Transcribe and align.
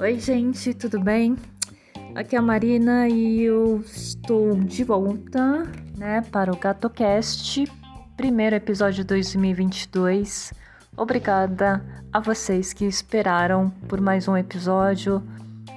Oi, 0.00 0.20
gente, 0.20 0.74
tudo 0.74 1.00
bem? 1.00 1.36
Aqui 2.14 2.36
é 2.36 2.38
a 2.38 2.42
Marina 2.42 3.08
e 3.08 3.42
eu 3.42 3.80
estou 3.80 4.54
de 4.56 4.84
volta, 4.84 5.62
né, 5.96 6.20
para 6.30 6.52
o 6.52 6.56
GatoCast, 6.56 7.64
primeiro 8.16 8.54
episódio 8.54 9.02
de 9.02 9.04
2022. 9.04 10.52
Obrigada 10.96 11.84
a 12.12 12.20
vocês 12.20 12.72
que 12.72 12.84
esperaram 12.84 13.70
por 13.88 14.00
mais 14.00 14.28
um 14.28 14.36
episódio. 14.36 15.22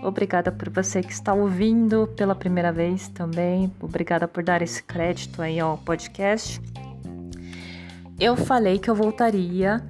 Obrigada 0.03 0.51
por 0.51 0.69
você 0.69 1.01
que 1.01 1.11
está 1.11 1.33
ouvindo 1.33 2.07
pela 2.15 2.35
primeira 2.35 2.71
vez 2.71 3.07
também. 3.07 3.71
Obrigada 3.79 4.27
por 4.27 4.43
dar 4.43 4.61
esse 4.61 4.83
crédito 4.83 5.41
aí 5.41 5.59
ao 5.59 5.77
podcast. 5.77 6.61
Eu 8.19 8.35
falei 8.35 8.79
que 8.79 8.89
eu 8.89 8.95
voltaria 8.95 9.85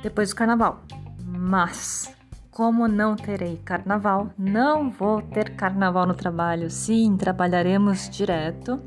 depois 0.00 0.30
do 0.30 0.36
carnaval, 0.36 0.82
mas 1.26 2.14
como 2.54 2.86
não 2.86 3.16
terei 3.16 3.56
carnaval, 3.64 4.30
não 4.38 4.88
vou 4.88 5.20
ter 5.20 5.56
carnaval 5.56 6.06
no 6.06 6.14
trabalho. 6.14 6.70
Sim, 6.70 7.16
trabalharemos 7.16 8.08
direto. 8.08 8.80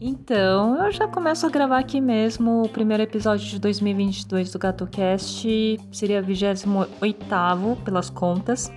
Então, 0.00 0.84
eu 0.84 0.92
já 0.92 1.08
começo 1.08 1.44
a 1.46 1.48
gravar 1.48 1.78
aqui 1.78 2.00
mesmo 2.00 2.62
o 2.62 2.68
primeiro 2.68 3.02
episódio 3.02 3.44
de 3.44 3.58
2022 3.58 4.52
do 4.52 4.58
GatoCast. 4.60 5.80
Seria 5.90 6.22
28 6.22 7.26
pelas 7.84 8.08
contas. 8.08 8.70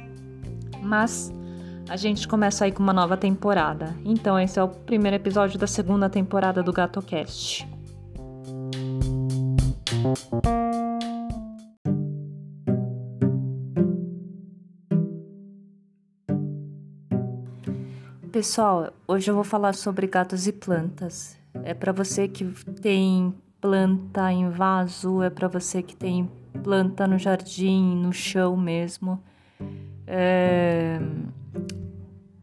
Mas 0.82 1.32
a 1.88 1.96
gente 1.96 2.28
começa 2.28 2.66
aí 2.66 2.72
com 2.72 2.82
uma 2.82 2.94
nova 2.94 3.16
temporada. 3.16 3.96
Então, 4.04 4.40
esse 4.40 4.58
é 4.58 4.64
o 4.64 4.70
primeiro 4.70 5.18
episódio 5.18 5.60
da 5.60 5.68
segunda 5.68 6.10
temporada 6.10 6.64
do 6.64 6.74
GatoCast. 6.74 7.79
Pessoal, 18.32 18.94
hoje 19.06 19.30
eu 19.30 19.36
vou 19.36 19.44
falar 19.44 19.76
sobre 19.76 20.08
gatos 20.08 20.48
e 20.48 20.54
plantas. 20.54 21.38
É 21.64 21.74
para 21.74 21.92
você 21.92 22.28
que 22.28 22.46
tem 22.82 23.34
planta 23.60 24.32
em 24.32 24.50
vaso, 24.50 25.22
é 25.22 25.30
para 25.30 25.50
você 25.50 25.84
que 25.84 25.96
tem 25.96 26.32
planta 26.64 27.06
no 27.06 27.18
jardim, 27.18 27.98
no 27.98 28.14
chão 28.14 28.56
mesmo. 28.56 29.22
É... 30.08 31.00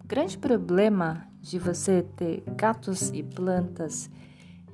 Grande 0.05 0.37
problema 0.37 1.27
de 1.41 1.59
você 1.59 2.03
ter 2.17 2.43
gatos 2.57 3.11
e 3.15 3.23
plantas 3.23 4.11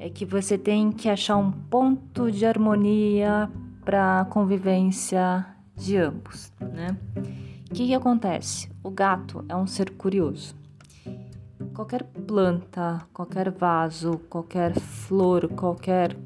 é 0.03 0.11
que 0.11 0.25
você 0.25 0.59
tem 0.59 0.91
que 0.91 1.09
achar 1.09 1.37
um 1.37 1.51
ponto 1.51 2.31
de 2.31 2.45
harmonia 2.45 3.49
para 3.85 4.21
a 4.21 4.25
convivência 4.25 5.47
de 5.77 5.97
ambos, 5.97 6.53
né? 6.61 6.97
O 7.71 7.75
que, 7.75 7.87
que 7.87 7.95
acontece? 7.95 8.69
O 8.83 8.91
gato 8.91 9.45
é 9.49 9.57
um 9.57 9.67
ser 9.67 9.91
curioso 9.91 10.55
qualquer 11.73 12.05
planta, 12.05 13.07
qualquer 13.13 13.51
vaso, 13.51 14.21
qualquer 14.29 14.75
flor, 14.79 15.49
qualquer 15.49 16.17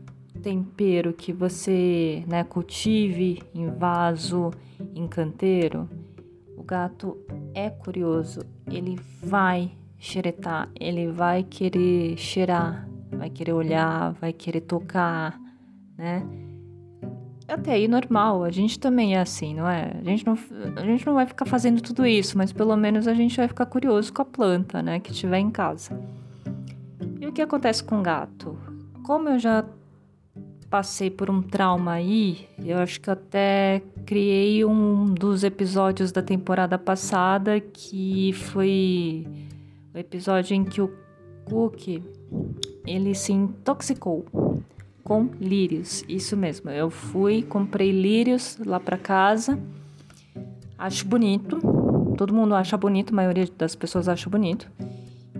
tempero 0.43 1.13
que 1.13 1.33
você 1.33 2.25
né, 2.27 2.45
cultive 2.45 3.43
em 3.55 3.71
vaso, 3.71 4.51
em 4.95 5.07
canteiro, 5.07 5.89
o 6.57 6.63
gato 6.63 7.17
é 7.55 7.71
curioso, 7.71 8.41
ele 8.71 8.99
vai 9.23 9.71
xeretar, 9.99 10.69
ele 10.79 11.11
vai 11.11 11.43
querer 11.43 12.17
cheirar, 12.17 12.89
vai 13.27 13.31
querer 13.31 13.53
olhar, 13.53 14.13
vai 14.13 14.33
querer 14.33 14.61
tocar, 14.61 15.39
né? 15.99 16.25
até 17.49 17.73
aí 17.73 17.87
normal, 17.87 18.43
a 18.43 18.51
gente 18.51 18.79
também 18.79 19.17
é 19.17 19.21
assim, 19.21 19.55
não 19.55 19.69
é? 19.69 19.97
A 20.01 20.03
gente 20.03 20.27
não, 20.27 20.37
a 20.77 20.83
gente 20.83 21.07
não 21.07 21.15
vai 21.15 21.27
ficar 21.27 21.45
fazendo 21.45 21.81
tudo 21.81 22.05
isso, 22.05 22.37
mas 22.37 22.53
pelo 22.53 22.77
menos 22.77 23.07
a 23.07 23.15
gente 23.15 23.37
vai 23.37 23.47
ficar 23.47 23.67
curioso 23.67 24.13
com 24.13 24.23
a 24.23 24.25
planta, 24.25 24.83
né, 24.83 24.99
que 24.99 25.13
tiver 25.13 25.39
em 25.39 25.51
casa. 25.51 25.99
E 27.21 27.27
o 27.27 27.33
que 27.33 27.41
acontece 27.41 27.85
com 27.85 28.01
o 28.01 28.03
gato? 28.03 28.59
Como 29.05 29.29
eu 29.29 29.39
já 29.39 29.65
passei 30.69 31.09
por 31.09 31.31
um 31.31 31.41
trauma 31.41 31.93
aí, 31.93 32.49
eu 32.65 32.79
acho 32.79 33.01
que 33.01 33.09
até 33.09 33.81
criei 34.05 34.65
um 34.65 35.15
dos 35.15 35.45
episódios 35.45 36.11
da 36.11 36.23
temporada 36.23 36.77
passada 36.77 37.61
que 37.61 38.33
foi 38.33 39.25
o 39.95 39.99
episódio 39.99 40.55
em 40.55 40.65
que 40.65 40.81
o 40.81 40.93
Cookie 41.45 42.03
ele 42.87 43.15
se 43.15 43.33
intoxicou 43.33 44.25
com 45.03 45.29
lírios. 45.41 46.05
Isso 46.09 46.37
mesmo. 46.37 46.71
Eu 46.71 46.91
fui, 46.91 47.43
comprei 47.43 47.93
lírios 47.93 48.59
lá 48.65 48.81
para 48.81 48.99
casa. 48.99 49.59
Acho 50.77 51.07
bonito. 51.07 51.59
Todo 52.17 52.35
mundo 52.35 52.55
acha 52.55 52.77
bonito, 52.77 53.13
a 53.13 53.17
maioria 53.17 53.47
das 53.57 53.75
pessoas 53.75 54.09
acha 54.09 54.29
bonito. 54.29 54.71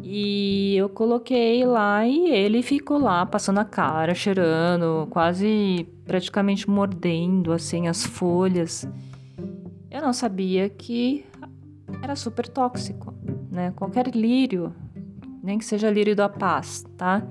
E 0.03 0.77
eu 0.77 0.89
coloquei 0.89 1.65
lá 1.65 2.07
e 2.07 2.31
ele 2.31 2.63
ficou 2.63 2.97
lá 2.97 3.27
passando 3.27 3.59
a 3.59 3.65
cara, 3.65 4.15
cheirando, 4.15 5.09
quase 5.11 5.85
praticamente 6.05 6.71
mordendo 6.71 7.53
assim 7.53 7.89
as 7.89 8.05
folhas. 8.05 8.89
Eu 9.91 10.01
não 10.01 10.13
sabia 10.13 10.69
que 10.69 11.25
era 12.01 12.15
super 12.15 12.47
tóxico, 12.47 13.13
né? 13.51 13.73
Qualquer 13.75 14.15
lírio, 14.15 14.73
nem 15.43 15.59
que 15.59 15.65
seja 15.65 15.91
lírio 15.91 16.15
da 16.15 16.29
paz, 16.29 16.85
tá? 16.97 17.27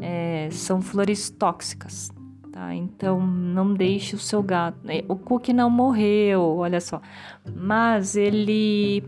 É, 0.00 0.48
são 0.50 0.80
flores 0.80 1.30
tóxicas, 1.30 2.10
tá? 2.52 2.74
Então 2.74 3.24
não 3.24 3.74
deixe 3.74 4.14
o 4.16 4.18
seu 4.18 4.42
gato. 4.42 4.78
É, 4.86 5.04
o 5.08 5.16
Cook 5.16 5.48
não 5.48 5.70
morreu, 5.70 6.42
olha 6.58 6.80
só, 6.80 7.00
mas 7.54 8.16
ele, 8.16 9.04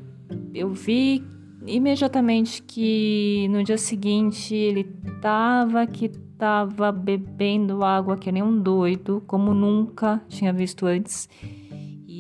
eu 0.55 0.71
vi 0.71 1.25
imediatamente 1.67 2.63
que 2.63 3.47
no 3.51 3.63
dia 3.63 3.79
seguinte 3.79 4.55
ele 4.55 4.85
tava 5.21 5.87
que 5.87 6.09
tava 6.09 6.91
bebendo 6.91 7.85
água 7.85 8.17
que 8.17 8.33
nem 8.33 8.43
um 8.43 8.59
doido, 8.59 9.23
como 9.27 9.53
nunca 9.53 10.23
tinha 10.27 10.53
visto 10.53 10.87
antes. 10.87 11.29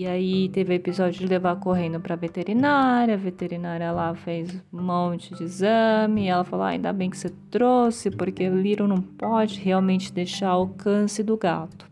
E 0.00 0.06
aí 0.06 0.48
teve 0.48 0.72
o 0.72 0.76
episódio 0.76 1.20
de 1.20 1.26
levar 1.26 1.56
correndo 1.56 2.00
para 2.00 2.16
veterinária, 2.16 3.12
a 3.12 3.18
veterinária 3.18 3.92
lá 3.92 4.14
fez 4.14 4.50
um 4.72 4.80
monte 4.80 5.34
de 5.34 5.44
exame, 5.44 6.22
e 6.24 6.28
ela 6.28 6.42
falou: 6.42 6.64
ah, 6.64 6.70
"Ainda 6.70 6.90
bem 6.90 7.10
que 7.10 7.18
você 7.18 7.28
trouxe, 7.50 8.10
porque 8.10 8.48
o 8.48 8.58
Liro 8.58 8.88
não 8.88 9.02
pode 9.02 9.60
realmente 9.60 10.10
deixar 10.10 10.52
ao 10.52 10.60
alcance 10.60 11.22
do 11.22 11.36
gato". 11.36 11.86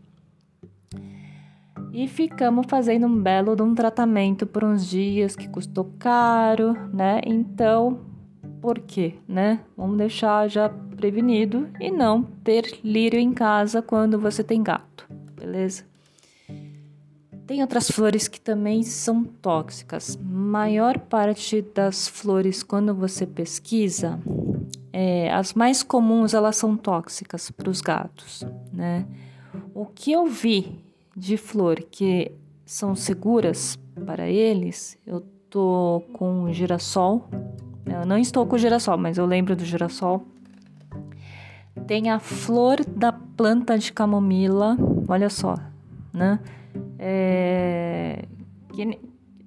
E 1.93 2.07
ficamos 2.07 2.65
fazendo 2.67 3.05
um 3.05 3.21
belo 3.21 3.55
de 3.55 3.61
um 3.61 3.75
tratamento 3.75 4.47
por 4.47 4.63
uns 4.63 4.89
dias 4.89 5.35
que 5.35 5.47
custou 5.47 5.93
caro, 5.99 6.73
né? 6.91 7.21
Então, 7.23 7.99
por 8.59 8.79
quê, 8.79 9.17
né? 9.27 9.59
Vamos 9.77 9.99
deixar 9.99 10.49
já 10.49 10.67
prevenido 10.67 11.69
e 11.79 11.91
não 11.91 12.23
ter 12.23 12.79
lírio 12.83 13.19
em 13.19 13.31
casa 13.31 13.83
quando 13.83 14.17
você 14.17 14.43
tem 14.43 14.63
gato, 14.63 15.07
beleza? 15.35 15.88
Tem 17.49 17.63
outras 17.63 17.89
flores 17.89 18.27
que 18.27 18.39
também 18.39 18.83
são 18.83 19.23
tóxicas. 19.23 20.15
Maior 20.21 20.99
parte 20.99 21.63
das 21.73 22.07
flores, 22.07 22.61
quando 22.61 22.93
você 22.93 23.25
pesquisa, 23.25 24.19
é, 24.93 25.33
as 25.33 25.55
mais 25.55 25.81
comuns 25.81 26.35
elas 26.35 26.57
são 26.57 26.77
tóxicas 26.77 27.49
para 27.49 27.67
os 27.67 27.81
gatos, 27.81 28.45
né? 28.71 29.03
O 29.73 29.87
que 29.87 30.11
eu 30.11 30.27
vi 30.27 30.79
de 31.17 31.37
flor 31.37 31.77
que 31.89 32.31
são 32.67 32.95
seguras 32.95 33.79
para 34.05 34.29
eles, 34.29 34.95
eu 35.03 35.25
tô 35.49 36.03
com 36.13 36.53
girassol. 36.53 37.27
Eu 37.83 38.05
não 38.05 38.19
estou 38.19 38.45
com 38.45 38.59
girassol, 38.59 38.95
mas 38.95 39.17
eu 39.17 39.25
lembro 39.25 39.55
do 39.55 39.65
girassol. 39.65 40.23
Tem 41.87 42.11
a 42.11 42.19
flor 42.19 42.85
da 42.85 43.11
planta 43.11 43.75
de 43.75 43.91
camomila, 43.91 44.77
olha 45.07 45.31
só, 45.31 45.55
né? 46.13 46.39
É, 46.99 48.25
que, 48.73 48.99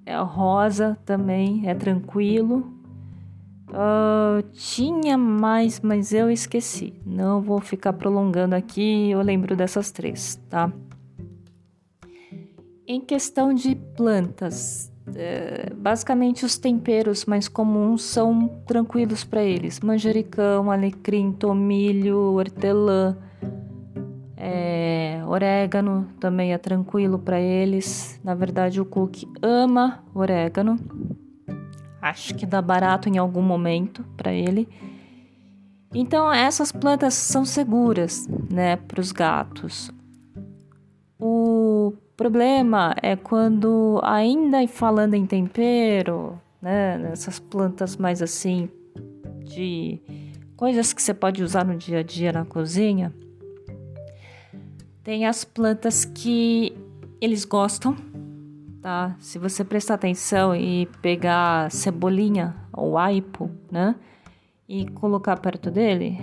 é 0.05 0.17
rosa 0.17 0.97
também, 1.05 1.69
é 1.69 1.75
tranquilo. 1.75 2.73
Uh, 3.69 4.43
tinha 4.51 5.17
mais, 5.17 5.79
mas 5.79 6.11
eu 6.13 6.29
esqueci. 6.29 6.93
Não 7.05 7.41
vou 7.41 7.59
ficar 7.61 7.93
prolongando 7.93 8.55
aqui, 8.55 9.09
eu 9.11 9.21
lembro 9.21 9.55
dessas 9.55 9.91
três, 9.91 10.39
tá? 10.49 10.71
Em 12.85 12.99
questão 12.99 13.53
de 13.53 13.75
plantas, 13.75 14.91
é, 15.15 15.71
basicamente 15.73 16.45
os 16.45 16.57
temperos 16.57 17.25
mais 17.25 17.47
comuns 17.47 18.03
são 18.03 18.47
tranquilos 18.67 19.23
para 19.23 19.41
eles: 19.41 19.79
manjericão, 19.79 20.69
alecrim, 20.69 21.31
tomilho, 21.31 22.17
hortelã 22.33 23.17
é, 24.45 25.23
orégano 25.25 26.05
também 26.19 26.51
é 26.51 26.57
tranquilo 26.57 27.17
para 27.17 27.39
eles. 27.39 28.19
Na 28.21 28.35
verdade, 28.35 28.81
o 28.81 28.85
Cook 28.85 29.23
ama 29.41 30.03
orégano. 30.13 30.77
Acho 32.01 32.35
que 32.35 32.45
dá 32.45 32.61
barato 32.61 33.07
em 33.07 33.17
algum 33.17 33.41
momento 33.41 34.03
para 34.17 34.33
ele. 34.33 34.67
Então, 35.93 36.31
essas 36.33 36.73
plantas 36.73 37.13
são 37.13 37.45
seguras, 37.45 38.27
né, 38.51 38.75
para 38.75 38.99
os 38.99 39.13
gatos. 39.13 39.89
O 41.17 41.93
problema 42.17 42.93
é 43.01 43.15
quando, 43.15 44.01
ainda 44.03 44.67
falando 44.67 45.13
em 45.13 45.25
tempero, 45.25 46.37
né, 46.61 46.97
nessas 46.97 47.39
plantas 47.39 47.95
mais 47.95 48.21
assim, 48.21 48.67
de 49.45 50.01
coisas 50.57 50.91
que 50.91 51.01
você 51.01 51.13
pode 51.13 51.41
usar 51.41 51.63
no 51.63 51.77
dia 51.77 51.99
a 51.99 52.03
dia 52.03 52.33
na 52.33 52.43
cozinha, 52.43 53.13
tem 55.03 55.25
as 55.25 55.43
plantas 55.43 56.05
que 56.05 56.75
eles 57.19 57.43
gostam, 57.45 57.95
tá? 58.81 59.15
Se 59.19 59.37
você 59.37 59.63
prestar 59.63 59.95
atenção 59.95 60.55
e 60.55 60.87
pegar 61.01 61.69
cebolinha 61.71 62.55
ou 62.71 62.97
aipo, 62.97 63.49
né? 63.71 63.95
E 64.67 64.87
colocar 64.91 65.37
perto 65.39 65.69
dele, 65.69 66.17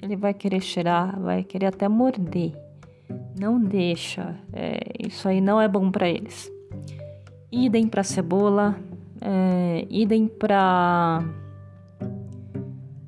ele 0.00 0.16
vai 0.16 0.32
querer 0.32 0.60
cheirar, 0.60 1.18
vai 1.20 1.42
querer 1.42 1.66
até 1.66 1.88
morder. 1.88 2.52
Não 3.38 3.60
deixa, 3.60 4.36
é, 4.52 4.78
isso 5.06 5.28
aí 5.28 5.40
não 5.40 5.60
é 5.60 5.68
bom 5.68 5.90
para 5.90 6.08
eles. 6.08 6.50
Idem 7.50 7.86
para 7.86 8.02
cebola, 8.02 8.76
é, 9.20 9.86
idem 9.90 10.26
para 10.28 11.22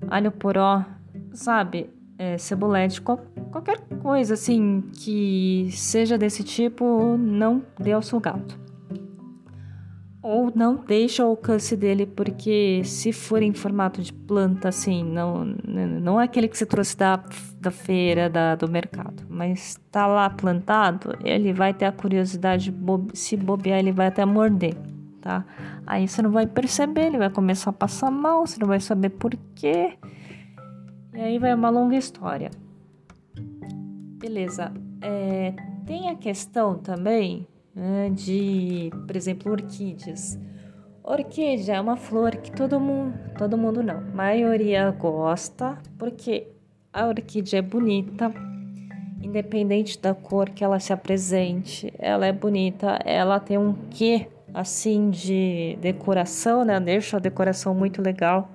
alho 0.09 0.33
poró, 0.33 0.85
sabe? 1.33 1.91
É, 2.19 2.37
cebolete, 2.37 3.01
qual, 3.01 3.19
qualquer 3.53 3.79
coisa 4.03 4.35
assim 4.35 4.83
que 4.93 5.69
seja 5.71 6.19
desse 6.19 6.43
tipo, 6.43 7.17
não 7.17 7.63
dê 7.79 7.93
ao 7.93 8.03
seu 8.03 8.19
gato. 8.19 8.59
Ou 10.21 10.53
não 10.53 10.75
deixe 10.75 11.23
ao 11.23 11.29
alcance 11.29 11.77
dele, 11.77 12.05
porque 12.05 12.83
se 12.85 13.13
for 13.13 13.41
em 13.41 13.55
formato 13.55 14.03
de 14.03 14.13
planta, 14.13 14.69
assim, 14.69 15.05
não, 15.05 15.45
não 15.45 16.21
é 16.21 16.25
aquele 16.25 16.49
que 16.49 16.59
você 16.59 16.67
trouxe 16.67 16.97
da, 16.97 17.23
da 17.61 17.71
feira, 17.71 18.29
da, 18.29 18.57
do 18.57 18.69
mercado, 18.69 19.23
mas 19.29 19.81
tá 19.91 20.07
lá 20.09 20.29
plantado, 20.29 21.17
ele 21.25 21.53
vai 21.53 21.73
ter 21.73 21.85
a 21.85 21.93
curiosidade, 21.93 22.75
se 23.15 23.37
bobear, 23.37 23.79
ele 23.79 23.93
vai 23.93 24.09
até 24.09 24.25
morder, 24.25 24.75
tá? 25.21 25.45
Aí 25.87 26.09
você 26.09 26.21
não 26.21 26.31
vai 26.31 26.47
perceber, 26.49 27.07
ele 27.07 27.19
vai 27.19 27.31
começar 27.31 27.71
a 27.71 27.73
passar 27.73 28.11
mal, 28.11 28.45
você 28.45 28.59
não 28.61 28.67
vai 28.67 28.81
saber 28.81 29.11
por 29.11 29.33
quê. 29.55 29.97
E 31.19 31.21
aí 31.21 31.37
vai 31.37 31.53
uma 31.53 31.69
longa 31.69 31.97
história. 31.97 32.49
Beleza. 34.21 34.73
É, 35.03 35.53
tem 35.85 36.09
a 36.11 36.15
questão 36.15 36.79
também 36.79 37.45
né, 37.75 38.09
de, 38.11 38.89
por 39.05 39.17
exemplo, 39.17 39.51
orquídeas. 39.51 40.39
Orquídea 41.03 41.75
é 41.75 41.81
uma 41.81 41.97
flor 41.97 42.37
que 42.37 42.53
todo 42.53 42.79
mundo, 42.79 43.19
todo 43.37 43.59
mundo 43.59 43.83
não, 43.83 44.01
maioria 44.15 44.93
gosta, 44.93 45.77
porque 45.99 46.47
a 46.93 47.09
orquídea 47.09 47.59
é 47.59 47.63
bonita, 47.63 48.33
independente 49.21 50.01
da 50.01 50.15
cor 50.15 50.49
que 50.51 50.63
ela 50.63 50.79
se 50.79 50.93
apresente, 50.93 51.93
ela 51.99 52.27
é 52.27 52.33
bonita, 52.33 52.97
ela 53.05 53.41
tem 53.41 53.59
um 53.59 53.75
quê 53.91 54.29
assim 54.55 55.11
de 55.11 55.77
decoração, 55.81 56.65
né? 56.65 56.79
Deixa 56.79 57.17
a 57.17 57.21
decoração 57.21 57.75
muito 57.75 58.01
legal. 58.01 58.49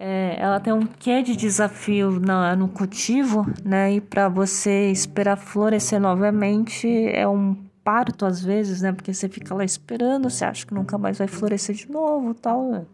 É, 0.00 0.36
ela 0.38 0.60
tem 0.60 0.72
um 0.72 0.86
quê 0.86 1.22
de 1.24 1.34
desafio 1.34 2.20
na, 2.20 2.54
no 2.54 2.68
cultivo, 2.68 3.44
né? 3.64 3.94
E 3.94 4.00
para 4.00 4.28
você 4.28 4.92
esperar 4.92 5.36
florescer 5.36 6.00
novamente 6.00 6.86
é 7.08 7.26
um 7.26 7.56
parto 7.82 8.24
às 8.24 8.40
vezes, 8.40 8.80
né? 8.80 8.92
Porque 8.92 9.12
você 9.12 9.28
fica 9.28 9.52
lá 9.56 9.64
esperando, 9.64 10.30
você 10.30 10.44
acha 10.44 10.64
que 10.64 10.72
nunca 10.72 10.96
mais 10.96 11.18
vai 11.18 11.26
florescer 11.26 11.74
de 11.74 11.90
novo, 11.90 12.32
tal. 12.32 12.70
Né? 12.70 12.86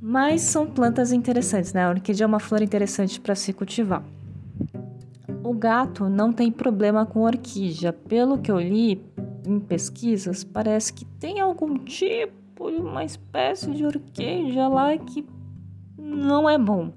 Mas 0.00 0.40
são 0.40 0.66
plantas 0.66 1.12
interessantes, 1.12 1.74
né? 1.74 1.84
A 1.84 1.90
orquídea 1.90 2.24
é 2.24 2.26
uma 2.26 2.40
flor 2.40 2.62
interessante 2.62 3.20
para 3.20 3.34
se 3.34 3.52
cultivar. 3.52 4.02
O 5.44 5.52
gato 5.52 6.08
não 6.08 6.32
tem 6.32 6.50
problema 6.50 7.04
com 7.04 7.20
orquídea. 7.20 7.92
Pelo 7.92 8.38
que 8.38 8.50
eu 8.50 8.58
li 8.58 9.04
em 9.46 9.60
pesquisas, 9.60 10.42
parece 10.42 10.90
que 10.90 11.04
tem 11.04 11.38
algum 11.38 11.76
tipo 11.76 12.40
uma 12.58 13.04
espécie 13.04 13.70
de 13.70 13.84
orquídea 13.84 14.68
lá 14.68 14.96
que 14.96 15.22
não 16.00 16.48
é 16.48 16.58
bom. 16.58 16.92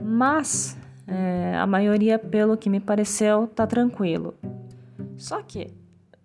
Mas 0.00 0.76
é, 1.06 1.54
a 1.56 1.66
maioria, 1.66 2.18
pelo 2.18 2.56
que 2.56 2.70
me 2.70 2.80
pareceu, 2.80 3.46
tá 3.46 3.66
tranquilo. 3.66 4.34
Só 5.16 5.42
que 5.42 5.68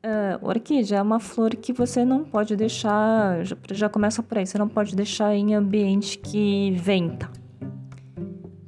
é, 0.02 0.40
orquídea 0.42 0.98
é 0.98 1.02
uma 1.02 1.19
flor 1.19 1.52
que 1.52 1.74
você 1.74 2.06
não 2.06 2.24
pode 2.24 2.56
deixar, 2.56 3.44
já, 3.44 3.58
já 3.72 3.90
começa 3.90 4.24
por 4.24 4.38
aí, 4.38 4.46
você 4.46 4.58
não 4.58 4.69
pode 4.69 4.96
deixar 4.96 5.36
em 5.36 5.54
ambiente 5.54 6.18
que 6.18 6.72
venta. 6.72 7.30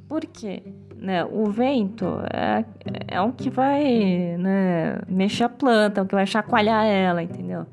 Por 0.08 0.26
quê? 0.26 0.62
Né, 0.96 1.24
o 1.24 1.46
vento 1.46 2.04
é, 2.30 2.62
é 3.08 3.20
o 3.22 3.32
que 3.32 3.48
vai 3.48 4.36
né, 4.36 5.00
mexer 5.08 5.44
a 5.44 5.48
planta, 5.48 6.00
é 6.00 6.04
o 6.04 6.06
que 6.06 6.14
vai 6.14 6.26
chacoalhar 6.26 6.84
ela, 6.84 7.22
entendeu? 7.22 7.64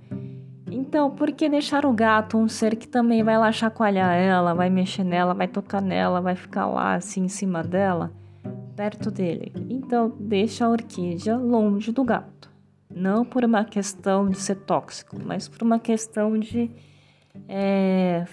Então, 0.87 1.11
por 1.11 1.33
que 1.33 1.49
deixar 1.49 1.85
o 1.85 1.91
gato 1.91 2.37
um 2.37 2.47
ser 2.47 2.77
que 2.77 2.87
também 2.87 3.21
vai 3.21 3.37
lá 3.37 3.51
chacoalhar 3.51 4.13
ela, 4.15 4.53
vai 4.53 4.69
mexer 4.69 5.03
nela, 5.03 5.33
vai 5.33 5.45
tocar 5.45 5.81
nela, 5.81 6.21
vai 6.21 6.33
ficar 6.33 6.65
lá 6.65 6.93
assim 6.93 7.25
em 7.25 7.27
cima 7.27 7.61
dela, 7.61 8.09
perto 8.73 9.11
dele? 9.11 9.51
Então, 9.69 10.15
deixa 10.17 10.65
a 10.65 10.69
orquídea 10.69 11.35
longe 11.35 11.91
do 11.91 12.05
gato. 12.05 12.49
Não 12.89 13.25
por 13.25 13.43
uma 13.43 13.65
questão 13.65 14.29
de 14.29 14.37
ser 14.37 14.55
tóxico, 14.55 15.17
mas 15.21 15.49
por 15.49 15.61
uma 15.61 15.77
questão 15.77 16.39
de 16.39 16.71
é, 17.49 18.23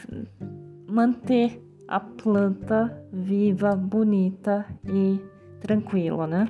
manter 0.87 1.61
a 1.89 1.99
planta 1.99 3.05
viva, 3.13 3.75
bonita 3.75 4.65
e 4.87 5.21
tranquila, 5.61 6.29
né? 6.29 6.49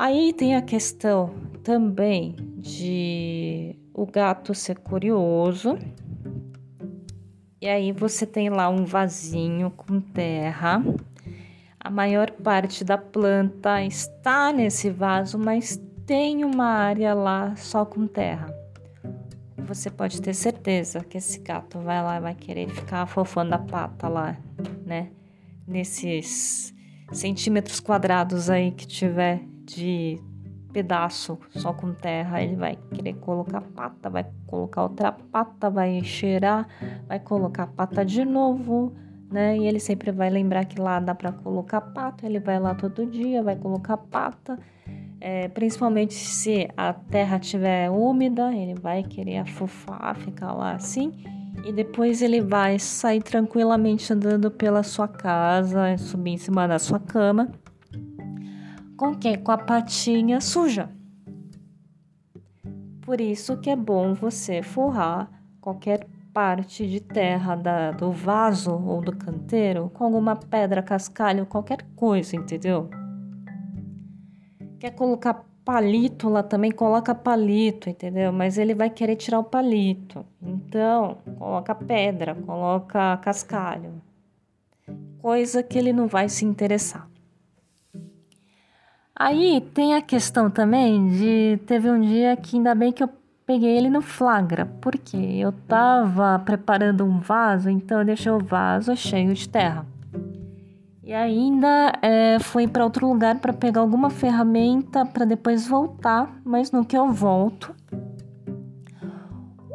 Aí 0.00 0.32
tem 0.32 0.54
a 0.54 0.62
questão 0.62 1.34
também 1.64 2.36
de 2.56 3.74
o 3.92 4.06
gato 4.06 4.54
ser 4.54 4.78
curioso. 4.78 5.76
E 7.60 7.66
aí 7.66 7.90
você 7.90 8.24
tem 8.24 8.48
lá 8.48 8.68
um 8.68 8.84
vasinho 8.84 9.72
com 9.72 10.00
terra. 10.00 10.80
A 11.80 11.90
maior 11.90 12.30
parte 12.30 12.84
da 12.84 12.96
planta 12.96 13.82
está 13.82 14.52
nesse 14.52 14.88
vaso, 14.88 15.36
mas 15.36 15.82
tem 16.06 16.44
uma 16.44 16.66
área 16.66 17.12
lá 17.12 17.56
só 17.56 17.84
com 17.84 18.06
terra. 18.06 18.46
Você 19.66 19.90
pode 19.90 20.22
ter 20.22 20.32
certeza 20.32 21.00
que 21.00 21.18
esse 21.18 21.40
gato 21.40 21.80
vai 21.80 22.00
lá 22.00 22.18
e 22.18 22.20
vai 22.20 22.34
querer 22.36 22.68
ficar 22.68 23.04
fofando 23.06 23.52
a 23.56 23.58
pata 23.58 24.06
lá, 24.06 24.38
né? 24.86 25.10
Nesses 25.66 26.72
centímetros 27.10 27.80
quadrados 27.80 28.48
aí 28.48 28.70
que 28.70 28.86
tiver 28.86 29.42
de 29.68 30.18
pedaço 30.72 31.38
só 31.50 31.72
com 31.72 31.92
terra, 31.92 32.42
ele 32.42 32.56
vai 32.56 32.78
querer 32.92 33.14
colocar 33.14 33.60
pata, 33.60 34.08
vai 34.08 34.26
colocar 34.46 34.82
outra 34.82 35.12
pata, 35.12 35.70
vai 35.70 36.02
cheirar, 36.02 36.66
vai 37.06 37.18
colocar 37.18 37.66
pata 37.66 38.04
de 38.04 38.24
novo, 38.24 38.92
né? 39.30 39.56
E 39.56 39.66
ele 39.66 39.80
sempre 39.80 40.10
vai 40.10 40.30
lembrar 40.30 40.64
que 40.64 40.80
lá 40.80 41.00
dá 41.00 41.14
para 41.14 41.32
colocar 41.32 41.80
pata, 41.80 42.26
ele 42.26 42.40
vai 42.40 42.58
lá 42.58 42.74
todo 42.74 43.06
dia, 43.06 43.42
vai 43.42 43.56
colocar 43.56 43.96
pata. 43.96 44.58
É, 45.20 45.48
principalmente 45.48 46.14
se 46.14 46.68
a 46.76 46.92
terra 46.92 47.38
estiver 47.38 47.90
úmida, 47.90 48.54
ele 48.54 48.74
vai 48.74 49.02
querer 49.02 49.38
afofar, 49.38 50.16
ficar 50.16 50.52
lá 50.52 50.72
assim. 50.72 51.12
E 51.64 51.72
depois 51.72 52.22
ele 52.22 52.40
vai 52.40 52.78
sair 52.78 53.20
tranquilamente 53.20 54.12
andando 54.12 54.48
pela 54.48 54.84
sua 54.84 55.08
casa, 55.08 55.98
subir 55.98 56.32
em 56.32 56.36
cima 56.36 56.68
da 56.68 56.78
sua 56.78 57.00
cama 57.00 57.48
com 58.98 59.14
que? 59.14 59.38
Com 59.38 59.52
a 59.52 59.58
patinha 59.58 60.40
suja. 60.40 60.90
Por 63.00 63.20
isso 63.20 63.56
que 63.56 63.70
é 63.70 63.76
bom 63.76 64.12
você 64.12 64.60
forrar 64.60 65.30
qualquer 65.60 66.06
parte 66.34 66.86
de 66.86 67.00
terra 67.00 67.54
da, 67.54 67.92
do 67.92 68.10
vaso 68.10 68.72
ou 68.72 69.00
do 69.00 69.16
canteiro 69.16 69.90
com 69.94 70.04
alguma 70.04 70.36
pedra, 70.36 70.82
cascalho, 70.82 71.46
qualquer 71.46 71.86
coisa, 71.94 72.36
entendeu? 72.36 72.90
Quer 74.80 74.90
colocar 74.90 75.46
palito 75.64 76.28
lá 76.28 76.42
também, 76.42 76.72
coloca 76.72 77.14
palito, 77.14 77.88
entendeu? 77.88 78.32
Mas 78.32 78.58
ele 78.58 78.74
vai 78.74 78.90
querer 78.90 79.16
tirar 79.16 79.38
o 79.38 79.44
palito. 79.44 80.26
Então, 80.42 81.18
coloca 81.38 81.74
pedra, 81.74 82.34
coloca 82.34 83.16
cascalho. 83.18 84.02
Coisa 85.20 85.62
que 85.62 85.78
ele 85.78 85.92
não 85.92 86.08
vai 86.08 86.28
se 86.28 86.44
interessar. 86.44 87.08
Aí 89.18 89.60
tem 89.74 89.96
a 89.96 90.00
questão 90.00 90.48
também 90.48 91.08
de 91.08 91.58
teve 91.66 91.90
um 91.90 92.00
dia 92.00 92.36
que 92.36 92.56
ainda 92.56 92.72
bem 92.72 92.92
que 92.92 93.02
eu 93.02 93.10
peguei 93.44 93.76
ele 93.76 93.90
no 93.90 94.00
flagra, 94.00 94.64
porque 94.80 95.16
eu 95.16 95.50
tava 95.50 96.38
preparando 96.38 97.04
um 97.04 97.18
vaso, 97.18 97.68
então 97.68 97.98
eu 97.98 98.04
deixei 98.04 98.30
o 98.30 98.38
vaso 98.38 98.94
cheio 98.94 99.34
de 99.34 99.48
terra. 99.48 99.84
E 101.02 101.12
ainda 101.12 101.94
é, 102.00 102.38
fui 102.38 102.68
para 102.68 102.84
outro 102.84 103.08
lugar 103.08 103.40
para 103.40 103.52
pegar 103.52 103.80
alguma 103.80 104.08
ferramenta 104.08 105.04
para 105.04 105.24
depois 105.24 105.66
voltar, 105.66 106.40
mas 106.44 106.70
no 106.70 106.84
que 106.84 106.96
eu 106.96 107.10
volto, 107.10 107.74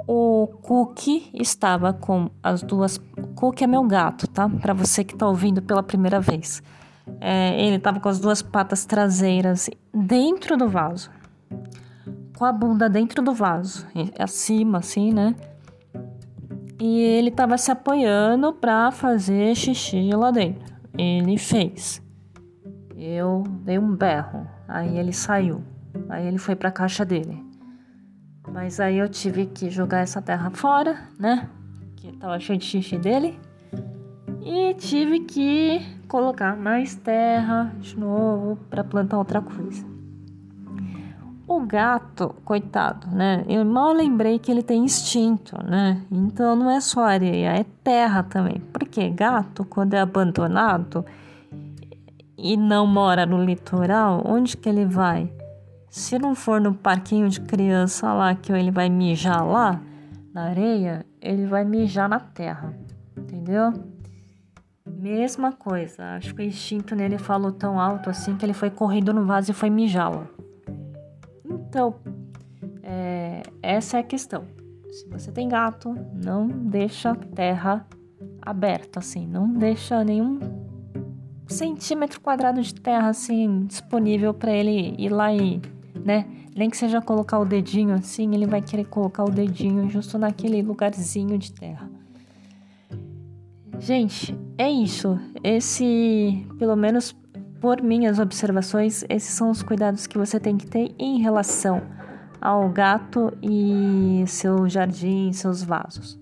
o 0.07 0.47
Cookie 0.61 1.29
estava 1.33 1.91
com 1.91 2.29
as 2.41 2.61
duas. 2.61 2.97
Cookie 3.35 3.65
é 3.65 3.67
meu 3.67 3.83
gato, 3.83 4.25
tá? 4.25 4.47
Para 4.47 4.73
você 4.73 5.03
que 5.03 5.17
tá 5.17 5.27
ouvindo 5.27 5.61
pela 5.61 5.83
primeira 5.83 6.21
vez. 6.21 6.63
É, 7.19 7.65
ele 7.65 7.79
tava 7.79 7.99
com 7.99 8.09
as 8.09 8.19
duas 8.19 8.41
patas 8.41 8.85
traseiras 8.85 9.69
dentro 9.93 10.57
do 10.57 10.67
vaso, 10.69 11.11
com 12.37 12.45
a 12.45 12.51
bunda 12.51 12.89
dentro 12.89 13.21
do 13.21 13.33
vaso, 13.33 13.85
acima, 14.17 14.79
assim, 14.79 15.13
né? 15.13 15.35
E 16.79 16.99
ele 16.99 17.31
tava 17.31 17.57
se 17.57 17.71
apoiando 17.71 18.51
pra 18.53 18.91
fazer 18.91 19.55
xixi 19.55 20.09
lá 20.13 20.31
dentro. 20.31 20.73
Ele 20.97 21.37
fez. 21.37 22.01
Eu 22.95 23.43
dei 23.63 23.79
um 23.79 23.95
berro, 23.95 24.47
aí 24.67 24.97
ele 24.97 25.13
saiu. 25.13 25.63
Aí 26.09 26.27
ele 26.27 26.37
foi 26.37 26.55
pra 26.55 26.71
caixa 26.71 27.05
dele. 27.05 27.43
Mas 28.51 28.79
aí 28.79 28.97
eu 28.97 29.07
tive 29.07 29.45
que 29.45 29.69
jogar 29.69 29.99
essa 29.99 30.21
terra 30.21 30.49
fora, 30.49 31.07
né? 31.17 31.49
Que 31.95 32.11
tava 32.17 32.39
cheio 32.39 32.59
de 32.59 32.65
xixi 32.65 32.97
dele. 32.97 33.39
E 34.45 34.73
tive 34.73 35.21
que 35.21 35.79
colocar 36.07 36.57
mais 36.57 36.95
terra 36.95 37.73
de 37.79 37.97
novo 37.97 38.57
para 38.69 38.83
plantar 38.83 39.17
outra 39.17 39.41
coisa. 39.41 39.85
O 41.47 41.61
gato, 41.61 42.35
coitado, 42.43 43.07
né? 43.07 43.45
Eu 43.47 43.63
mal 43.63 43.93
lembrei 43.93 44.39
que 44.39 44.51
ele 44.51 44.61
tem 44.61 44.83
instinto, 44.83 45.57
né? 45.63 46.01
Então 46.11 46.55
não 46.55 46.69
é 46.69 46.81
só 46.81 47.03
areia, 47.05 47.57
é 47.57 47.65
terra 47.83 48.23
também. 48.23 48.61
Porque 48.71 49.09
gato, 49.09 49.63
quando 49.63 49.93
é 49.93 49.99
abandonado 49.99 51.05
e 52.37 52.57
não 52.57 52.85
mora 52.85 53.25
no 53.25 53.43
litoral, 53.43 54.23
onde 54.25 54.57
que 54.57 54.67
ele 54.67 54.85
vai? 54.85 55.31
Se 55.89 56.19
não 56.19 56.35
for 56.35 56.59
no 56.59 56.73
parquinho 56.73 57.29
de 57.29 57.39
criança 57.39 58.11
lá 58.13 58.35
que 58.35 58.51
ele 58.51 58.71
vai 58.71 58.89
mijar 58.89 59.45
lá 59.45 59.79
na 60.33 60.45
areia, 60.45 61.05
ele 61.21 61.45
vai 61.45 61.63
mijar 61.63 62.09
na 62.09 62.19
terra, 62.19 62.73
entendeu? 63.15 63.92
Mesma 65.03 65.51
coisa, 65.51 66.15
acho 66.15 66.33
que 66.33 66.41
o 66.41 66.45
instinto 66.45 66.95
nele 66.95 67.17
falou 67.17 67.51
tão 67.51 67.77
alto 67.77 68.09
assim 68.09 68.37
que 68.37 68.45
ele 68.45 68.53
foi 68.53 68.69
correndo 68.69 69.13
no 69.13 69.25
vaso 69.25 69.51
e 69.51 69.53
foi 69.53 69.69
mijá-la. 69.69 70.25
Então, 71.43 71.95
é, 72.81 73.43
essa 73.61 73.97
é 73.97 73.99
a 73.99 74.03
questão. 74.03 74.45
Se 74.89 75.05
você 75.09 75.29
tem 75.29 75.49
gato, 75.49 75.93
não 76.15 76.47
deixa 76.47 77.13
terra 77.13 77.85
aberta 78.41 78.99
assim, 78.99 79.27
não 79.27 79.51
deixa 79.51 80.01
nenhum 80.05 80.39
centímetro 81.47 82.21
quadrado 82.21 82.61
de 82.61 82.73
terra 82.73 83.09
assim 83.09 83.65
disponível 83.65 84.33
para 84.33 84.53
ele 84.53 84.95
ir 84.97 85.09
lá 85.09 85.33
e, 85.33 85.61
né? 86.01 86.25
Nem 86.55 86.69
que 86.69 86.77
seja 86.77 87.01
colocar 87.01 87.39
o 87.39 87.45
dedinho 87.45 87.93
assim, 87.93 88.33
ele 88.33 88.47
vai 88.47 88.61
querer 88.61 88.85
colocar 88.85 89.25
o 89.25 89.29
dedinho 89.29 89.89
justo 89.89 90.17
naquele 90.17 90.61
lugarzinho 90.61 91.37
de 91.37 91.51
terra. 91.51 91.92
Gente, 93.83 94.33
é 94.57 94.71
isso. 94.71 95.19
Esse, 95.43 96.47
pelo 96.57 96.73
menos 96.73 97.13
por 97.59 97.81
minhas 97.81 98.17
observações, 98.17 99.03
esses 99.09 99.33
são 99.33 99.51
os 99.51 99.61
cuidados 99.61 100.07
que 100.07 100.17
você 100.17 100.39
tem 100.39 100.55
que 100.55 100.65
ter 100.65 100.95
em 100.97 101.21
relação 101.21 101.81
ao 102.39 102.69
gato 102.69 103.37
e 103.41 104.23
seu 104.25 104.69
jardim, 104.69 105.33
seus 105.33 105.61
vasos. 105.61 106.17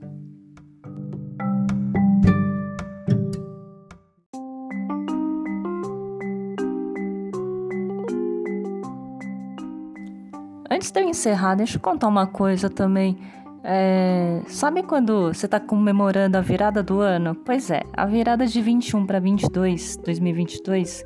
Antes 10.67 10.89
de 10.89 10.99
eu 10.99 11.07
encerrar, 11.07 11.53
deixa 11.53 11.77
eu 11.77 11.81
contar 11.81 12.07
uma 12.07 12.25
coisa 12.25 12.71
também. 12.71 13.19
É, 13.63 14.41
sabe 14.47 14.81
quando 14.81 15.33
você 15.33 15.45
está 15.45 15.59
comemorando 15.59 16.37
a 16.37 16.41
virada 16.41 16.81
do 16.81 16.99
ano? 16.99 17.35
Pois 17.35 17.69
é, 17.69 17.81
a 17.93 18.05
virada 18.05 18.45
de 18.45 18.61
21 18.61 19.05
para 19.05 19.19
22, 19.19 19.97
2022, 19.97 21.03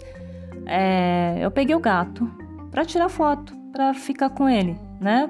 é, 0.65 1.37
eu 1.41 1.51
peguei 1.51 1.75
o 1.75 1.79
gato 1.79 2.29
para 2.71 2.85
tirar 2.85 3.09
foto, 3.09 3.55
para 3.71 3.93
ficar 3.93 4.29
com 4.29 4.47
ele, 4.47 4.77
né? 5.01 5.29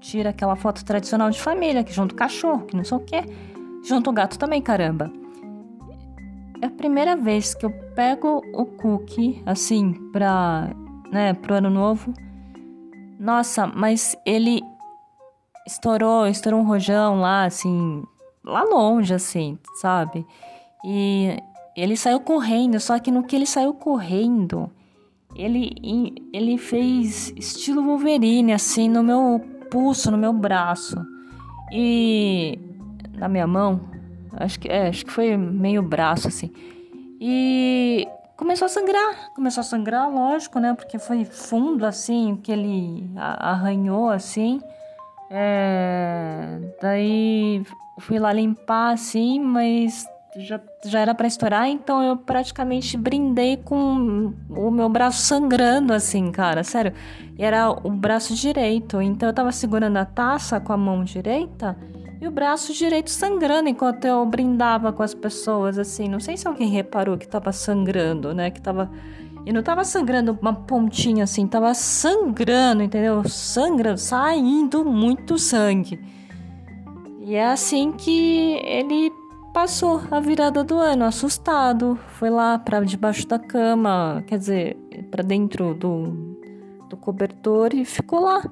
Tira 0.00 0.30
aquela 0.30 0.56
foto 0.56 0.84
tradicional 0.84 1.30
de 1.30 1.40
família, 1.40 1.84
que 1.84 1.92
junto 1.92 2.12
o 2.12 2.16
cachorro, 2.16 2.66
que 2.66 2.76
não 2.76 2.84
sei 2.84 2.96
o 2.96 3.00
quê, 3.00 3.24
junto 3.86 4.10
o 4.10 4.12
gato 4.12 4.38
também, 4.38 4.60
caramba. 4.60 5.12
É 6.60 6.66
a 6.66 6.70
primeira 6.70 7.16
vez 7.16 7.54
que 7.54 7.64
eu 7.64 7.70
pego 7.94 8.42
o 8.52 8.64
cookie, 8.64 9.42
assim, 9.46 9.92
para, 10.12 10.70
né, 11.12 11.34
pro 11.34 11.54
ano 11.54 11.70
novo 11.70 12.12
nossa, 13.18 13.66
mas 13.66 14.16
ele 14.24 14.62
estourou, 15.68 16.26
estourou 16.26 16.60
um 16.60 16.66
rojão 16.66 17.20
lá, 17.20 17.44
assim, 17.44 18.02
lá 18.42 18.64
longe, 18.64 19.12
assim, 19.12 19.58
sabe? 19.80 20.26
E 20.84 21.36
ele 21.76 21.96
saiu 21.96 22.20
correndo, 22.20 22.80
só 22.80 22.98
que 22.98 23.10
no 23.10 23.22
que 23.22 23.36
ele 23.36 23.46
saiu 23.46 23.74
correndo, 23.74 24.70
ele, 25.36 26.16
ele 26.32 26.56
fez 26.56 27.32
estilo 27.36 27.84
Wolverine, 27.84 28.52
assim, 28.52 28.88
no 28.88 29.02
meu 29.02 29.40
pulso, 29.70 30.10
no 30.10 30.16
meu 30.16 30.32
braço. 30.32 30.96
E 31.70 32.58
na 33.14 33.28
minha 33.28 33.46
mão, 33.46 33.80
acho 34.32 34.58
que, 34.58 34.68
é, 34.68 34.88
acho 34.88 35.04
que 35.04 35.12
foi 35.12 35.36
meio 35.36 35.82
braço, 35.82 36.28
assim. 36.28 36.50
E 37.20 38.08
começou 38.36 38.66
a 38.66 38.68
sangrar. 38.70 39.34
Começou 39.34 39.60
a 39.60 39.64
sangrar, 39.64 40.10
lógico, 40.10 40.58
né? 40.58 40.72
Porque 40.72 40.98
foi 40.98 41.26
fundo 41.26 41.84
assim, 41.84 42.36
que 42.36 42.50
ele 42.50 43.10
arranhou 43.16 44.08
assim. 44.08 44.60
É... 45.30 46.58
Daí 46.80 47.62
fui 48.00 48.18
lá 48.18 48.32
limpar 48.32 48.92
assim, 48.92 49.40
mas 49.40 50.06
já, 50.36 50.60
já 50.84 51.00
era 51.00 51.14
para 51.14 51.26
estourar, 51.26 51.68
então 51.68 52.02
eu 52.02 52.16
praticamente 52.16 52.96
brindei 52.96 53.56
com 53.56 54.32
o 54.50 54.70
meu 54.70 54.88
braço 54.88 55.22
sangrando 55.22 55.92
assim, 55.92 56.30
cara, 56.30 56.62
sério. 56.62 56.92
E 57.36 57.44
era 57.44 57.70
o 57.70 57.90
braço 57.90 58.34
direito, 58.34 59.00
então 59.00 59.28
eu 59.28 59.34
tava 59.34 59.52
segurando 59.52 59.96
a 59.96 60.04
taça 60.04 60.60
com 60.60 60.72
a 60.72 60.76
mão 60.76 61.02
direita 61.02 61.76
e 62.20 62.26
o 62.26 62.30
braço 62.30 62.72
direito 62.72 63.10
sangrando 63.10 63.68
enquanto 63.68 64.04
eu 64.04 64.24
brindava 64.26 64.92
com 64.92 65.02
as 65.02 65.14
pessoas, 65.14 65.78
assim. 65.78 66.08
Não 66.08 66.18
sei 66.18 66.36
se 66.36 66.48
alguém 66.48 66.68
reparou 66.68 67.16
que 67.16 67.28
tava 67.28 67.52
sangrando, 67.52 68.34
né? 68.34 68.50
Que 68.50 68.60
tava. 68.60 68.90
E 69.48 69.52
não 69.52 69.62
tava 69.62 69.82
sangrando 69.82 70.38
uma 70.42 70.52
pontinha 70.52 71.24
assim, 71.24 71.46
tava 71.46 71.72
sangrando, 71.72 72.82
entendeu? 72.82 73.26
Sangrando, 73.26 73.96
saindo 73.96 74.84
muito 74.84 75.38
sangue. 75.38 75.98
E 77.22 77.34
é 77.34 77.46
assim 77.46 77.90
que 77.92 78.60
ele 78.62 79.10
passou 79.54 80.02
a 80.10 80.20
virada 80.20 80.62
do 80.62 80.74
ano, 80.74 81.06
assustado. 81.06 81.98
Foi 82.08 82.28
lá 82.28 82.58
para 82.58 82.80
debaixo 82.80 83.26
da 83.26 83.38
cama, 83.38 84.22
quer 84.26 84.36
dizer, 84.36 84.76
para 85.10 85.24
dentro 85.24 85.72
do, 85.72 86.36
do 86.90 86.98
cobertor 86.98 87.72
e 87.72 87.86
ficou 87.86 88.20
lá. 88.20 88.44